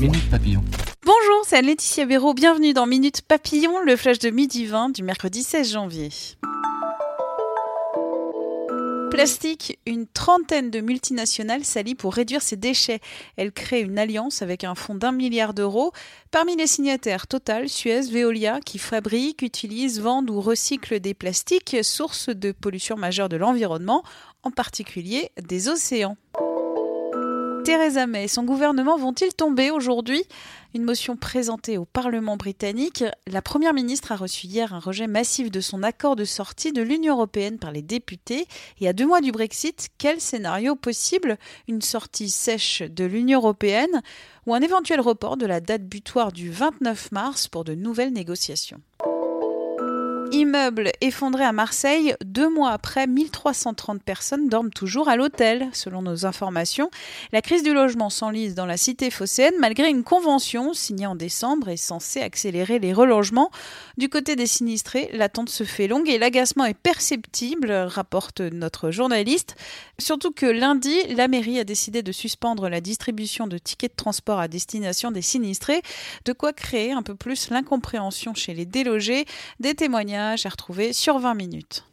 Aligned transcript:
Minute 0.00 0.30
Papillon. 0.30 0.62
Bonjour, 1.04 1.42
c'est 1.44 1.60
Laetitia 1.60 2.06
Béraud. 2.06 2.32
Bienvenue 2.32 2.72
dans 2.72 2.86
Minute 2.86 3.22
Papillon, 3.22 3.80
le 3.80 3.96
flash 3.96 4.20
de 4.20 4.30
midi 4.30 4.64
20 4.64 4.90
du 4.90 5.02
mercredi 5.02 5.42
16 5.42 5.72
janvier. 5.72 6.10
Plastique, 9.10 9.80
une 9.86 10.06
trentaine 10.06 10.70
de 10.70 10.80
multinationales 10.80 11.64
s'allient 11.64 11.96
pour 11.96 12.14
réduire 12.14 12.42
ses 12.42 12.54
déchets. 12.54 13.00
Elle 13.36 13.50
crée 13.50 13.80
une 13.80 13.98
alliance 13.98 14.40
avec 14.40 14.62
un 14.62 14.76
fonds 14.76 14.94
d'un 14.94 15.10
milliard 15.10 15.52
d'euros. 15.52 15.90
Parmi 16.30 16.54
les 16.54 16.68
signataires, 16.68 17.26
Total, 17.26 17.68
Suez, 17.68 18.02
Veolia, 18.02 18.60
qui 18.60 18.78
fabriquent, 18.78 19.42
utilisent, 19.42 20.00
vendent 20.00 20.30
ou 20.30 20.40
recyclent 20.40 21.00
des 21.00 21.14
plastiques, 21.14 21.76
source 21.82 22.28
de 22.28 22.52
pollution 22.52 22.96
majeure 22.96 23.28
de 23.28 23.36
l'environnement, 23.36 24.04
en 24.44 24.52
particulier 24.52 25.32
des 25.42 25.68
océans. 25.68 26.16
Theresa 27.68 28.06
May 28.06 28.24
et 28.24 28.28
son 28.28 28.44
gouvernement 28.44 28.96
vont-ils 28.96 29.34
tomber 29.34 29.70
aujourd'hui? 29.70 30.24
Une 30.74 30.84
motion 30.84 31.18
présentée 31.18 31.76
au 31.76 31.84
Parlement 31.84 32.38
britannique. 32.38 33.04
La 33.26 33.42
Première 33.42 33.74
ministre 33.74 34.10
a 34.10 34.16
reçu 34.16 34.46
hier 34.46 34.72
un 34.72 34.78
rejet 34.78 35.06
massif 35.06 35.50
de 35.50 35.60
son 35.60 35.82
accord 35.82 36.16
de 36.16 36.24
sortie 36.24 36.72
de 36.72 36.80
l'Union 36.80 37.16
européenne 37.16 37.58
par 37.58 37.70
les 37.70 37.82
députés. 37.82 38.46
Et 38.80 38.88
à 38.88 38.94
deux 38.94 39.06
mois 39.06 39.20
du 39.20 39.32
Brexit, 39.32 39.90
quel 39.98 40.18
scénario 40.18 40.76
possible? 40.76 41.36
Une 41.68 41.82
sortie 41.82 42.30
sèche 42.30 42.80
de 42.80 43.04
l'Union 43.04 43.40
européenne 43.40 44.00
ou 44.46 44.54
un 44.54 44.62
éventuel 44.62 45.02
report 45.02 45.36
de 45.36 45.44
la 45.44 45.60
date 45.60 45.84
butoir 45.84 46.32
du 46.32 46.50
29 46.50 47.12
mars 47.12 47.48
pour 47.48 47.64
de 47.64 47.74
nouvelles 47.74 48.14
négociations? 48.14 48.80
Immeuble 50.32 50.90
effondré 51.00 51.44
à 51.44 51.52
Marseille, 51.52 52.14
deux 52.24 52.50
mois 52.50 52.72
après, 52.72 53.06
1330 53.06 54.02
personnes 54.02 54.48
dorment 54.48 54.70
toujours 54.70 55.08
à 55.08 55.16
l'hôtel, 55.16 55.68
selon 55.72 56.02
nos 56.02 56.26
informations. 56.26 56.90
La 57.32 57.40
crise 57.40 57.62
du 57.62 57.72
logement 57.72 58.10
s'enlise 58.10 58.54
dans 58.54 58.66
la 58.66 58.76
cité 58.76 59.10
phocéenne 59.10 59.54
malgré 59.58 59.88
une 59.88 60.04
convention 60.04 60.74
signée 60.74 61.06
en 61.06 61.14
décembre 61.14 61.68
et 61.68 61.76
censée 61.76 62.20
accélérer 62.20 62.78
les 62.78 62.92
relogements. 62.92 63.50
Du 63.96 64.08
côté 64.08 64.36
des 64.36 64.46
sinistrés, 64.46 65.08
l'attente 65.12 65.48
se 65.48 65.64
fait 65.64 65.88
longue 65.88 66.08
et 66.08 66.18
l'agacement 66.18 66.64
est 66.64 66.74
perceptible, 66.74 67.72
rapporte 67.72 68.40
notre 68.40 68.90
journaliste. 68.90 69.56
Surtout 69.98 70.32
que 70.32 70.46
lundi, 70.46 70.96
la 71.14 71.28
mairie 71.28 71.58
a 71.58 71.64
décidé 71.64 72.02
de 72.02 72.12
suspendre 72.12 72.68
la 72.68 72.80
distribution 72.80 73.46
de 73.46 73.56
tickets 73.56 73.92
de 73.92 73.96
transport 73.96 74.40
à 74.40 74.48
destination 74.48 75.10
des 75.10 75.22
sinistrés, 75.22 75.80
de 76.24 76.32
quoi 76.32 76.52
créer 76.52 76.92
un 76.92 77.02
peu 77.02 77.14
plus 77.14 77.50
l'incompréhension 77.50 78.34
chez 78.34 78.52
les 78.52 78.66
délogés, 78.66 79.24
des 79.60 79.74
témoignages 79.74 80.17
à 80.18 80.48
retrouver 80.48 80.92
sur 80.92 81.18
20 81.18 81.34
minutes. 81.34 81.84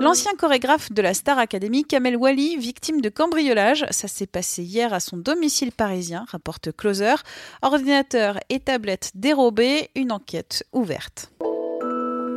L'ancien 0.00 0.32
chorégraphe 0.38 0.92
de 0.92 1.02
la 1.02 1.14
Star 1.14 1.38
Academy, 1.38 1.82
Kamel 1.82 2.16
Wally, 2.16 2.56
victime 2.58 3.00
de 3.00 3.08
cambriolage, 3.08 3.86
ça 3.90 4.08
s'est 4.08 4.26
passé 4.26 4.62
hier 4.62 4.92
à 4.92 5.00
son 5.00 5.16
domicile 5.16 5.72
parisien, 5.72 6.26
rapporte 6.28 6.70
Closer. 6.76 7.14
Ordinateur 7.62 8.38
et 8.48 8.60
tablette 8.60 9.10
dérobés, 9.14 9.90
une 9.96 10.12
enquête 10.12 10.64
ouverte. 10.72 11.32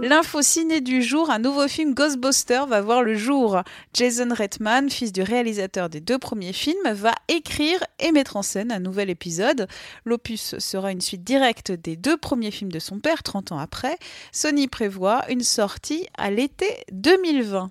L'info 0.01 0.41
ciné 0.41 0.79
du 0.79 1.03
jour, 1.03 1.29
un 1.29 1.39
nouveau 1.39 1.67
film 1.67 1.93
Ghostbuster 1.93 2.61
va 2.69 2.79
voir 2.79 3.03
le 3.03 3.15
jour. 3.15 3.61
Jason 3.93 4.33
Reitman, 4.33 4.89
fils 4.89 5.11
du 5.11 5.21
réalisateur 5.21 5.89
des 5.89 5.99
deux 5.99 6.17
premiers 6.17 6.53
films, 6.53 6.93
va 6.93 7.13
écrire 7.27 7.83
et 7.99 8.13
mettre 8.13 8.37
en 8.37 8.41
scène 8.41 8.71
un 8.71 8.79
nouvel 8.79 9.09
épisode. 9.09 9.67
L'opus 10.05 10.57
sera 10.57 10.93
une 10.93 11.01
suite 11.01 11.25
directe 11.25 11.73
des 11.73 11.97
deux 11.97 12.15
premiers 12.15 12.51
films 12.51 12.71
de 12.71 12.79
son 12.79 12.99
père, 12.99 13.23
30 13.23 13.51
ans 13.51 13.59
après. 13.59 13.97
Sony 14.31 14.69
prévoit 14.69 15.29
une 15.29 15.43
sortie 15.43 16.07
à 16.17 16.31
l'été 16.31 16.77
2020. 16.93 17.69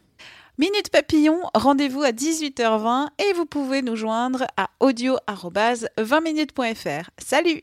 Minute 0.59 0.91
Papillon, 0.91 1.41
rendez-vous 1.55 2.03
à 2.03 2.11
18h20 2.11 3.09
et 3.27 3.33
vous 3.33 3.47
pouvez 3.47 3.81
nous 3.81 3.97
joindre 3.97 4.45
à 4.59 4.69
audio-20minutes.fr. 4.81 7.11
Salut 7.17 7.63